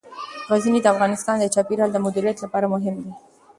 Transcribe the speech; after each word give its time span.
غزني 0.49 0.79
د 0.81 0.85
افغانستان 0.93 1.35
د 1.39 1.45
چاپیریال 1.55 1.89
د 1.93 1.97
مدیریت 2.05 2.37
لپاره 2.45 2.71
مهم 2.73 2.95
دي. 3.03 3.11